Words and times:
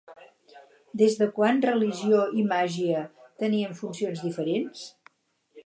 Des 1.01 1.17
de 1.19 1.27
quan 1.35 1.61
religió 1.65 2.23
i 2.43 2.45
màgia 2.53 3.03
tenien 3.45 3.79
funcions 3.83 4.25
diferents? 4.29 4.85